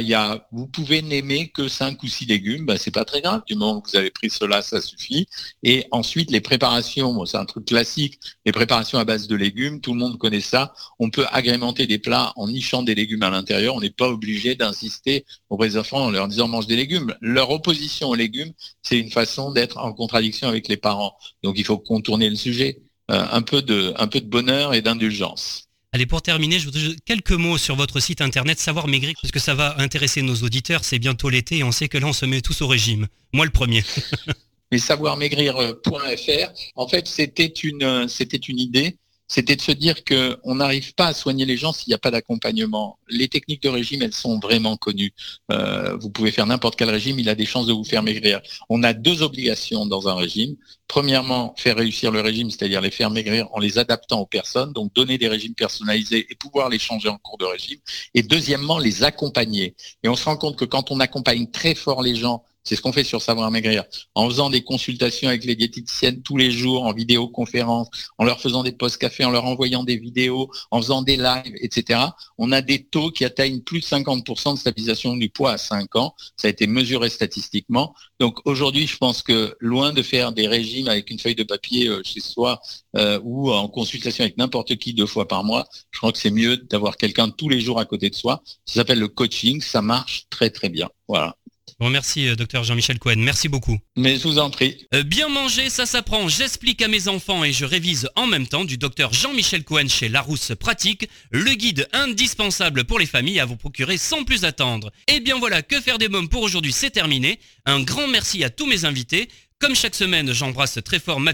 [0.51, 3.43] vous pouvez n'aimer que 5 ou 6 légumes, bah, c'est pas très grave.
[3.45, 5.27] Du moment que vous avez pris cela, ça suffit.
[5.61, 9.93] Et ensuite, les préparations, c'est un truc classique, les préparations à base de légumes, tout
[9.93, 10.73] le monde connaît ça.
[10.97, 13.75] On peut agrémenter des plats en nichant des légumes à l'intérieur.
[13.75, 17.13] On n'est pas obligé d'insister auprès des enfants en leur disant mange des légumes.
[17.21, 21.15] Leur opposition aux légumes, c'est une façon d'être en contradiction avec les parents.
[21.43, 22.86] Donc il faut contourner le sujet.
[23.09, 25.69] Euh, un, peu de, un peu de bonheur et d'indulgence.
[25.93, 29.39] Allez, pour terminer, je voudrais quelques mots sur votre site internet Savoir Maigrir, parce que
[29.39, 30.83] ça va intéresser nos auditeurs.
[30.83, 33.07] C'est bientôt l'été et on sait que là, on se met tous au régime.
[33.31, 33.83] Moi, le premier.
[34.71, 40.93] mais savoirmaigrir.fr, en fait, c'était une, c'était une idée c'était de se dire qu'on n'arrive
[40.93, 42.97] pas à soigner les gens s'il n'y a pas d'accompagnement.
[43.09, 45.13] Les techniques de régime, elles sont vraiment connues.
[45.51, 48.41] Euh, vous pouvez faire n'importe quel régime, il a des chances de vous faire maigrir.
[48.69, 50.55] On a deux obligations dans un régime.
[50.87, 54.93] Premièrement, faire réussir le régime, c'est-à-dire les faire maigrir en les adaptant aux personnes, donc
[54.93, 57.79] donner des régimes personnalisés et pouvoir les changer en cours de régime.
[58.13, 59.75] Et deuxièmement, les accompagner.
[60.03, 62.81] Et on se rend compte que quand on accompagne très fort les gens c'est ce
[62.81, 63.85] qu'on fait sur Savoir Maigrir.
[64.13, 68.61] En faisant des consultations avec les diététiciennes tous les jours, en vidéoconférence, en leur faisant
[68.61, 72.01] des posts café, en leur envoyant des vidéos, en faisant des lives, etc.
[72.37, 75.95] On a des taux qui atteignent plus de 50% de stabilisation du poids à 5
[75.95, 76.13] ans.
[76.35, 77.95] Ça a été mesuré statistiquement.
[78.19, 81.87] Donc aujourd'hui, je pense que loin de faire des régimes avec une feuille de papier
[81.87, 82.59] euh, chez soi
[82.97, 86.31] euh, ou en consultation avec n'importe qui deux fois par mois, je crois que c'est
[86.31, 88.41] mieux d'avoir quelqu'un tous les jours à côté de soi.
[88.65, 89.61] Ça s'appelle le coaching.
[89.61, 90.89] Ça marche très très bien.
[91.07, 91.37] Voilà.
[91.79, 93.17] Bon, merci, euh, docteur Jean-Michel Cohen.
[93.17, 93.77] Merci beaucoup.
[93.95, 94.87] Mais je vous en prie.
[94.93, 96.27] Euh, bien manger, ça s'apprend.
[96.27, 100.09] J'explique à mes enfants et je révise en même temps du docteur Jean-Michel Cohen chez
[100.09, 104.91] Larousse Pratique, le guide indispensable pour les familles à vous procurer sans plus attendre.
[105.07, 107.39] Et bien voilà, que faire des mômes pour aujourd'hui, c'est terminé.
[107.65, 109.27] Un grand merci à tous mes invités.
[109.59, 111.33] Comme chaque semaine, j'embrasse très fort ma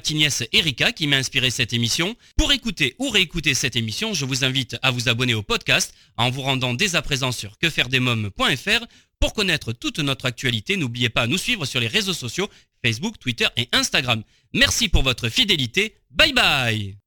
[0.54, 2.16] Erika qui m'a inspiré cette émission.
[2.38, 6.30] Pour écouter ou réécouter cette émission, je vous invite à vous abonner au podcast en
[6.30, 8.86] vous rendant dès à présent sur quefairedesmoms.fr
[9.20, 12.50] pour connaître toute notre actualité, n'oubliez pas à nous suivre sur les réseaux sociaux
[12.84, 14.24] Facebook, Twitter et Instagram.
[14.54, 15.96] Merci pour votre fidélité.
[16.12, 16.98] Bye bye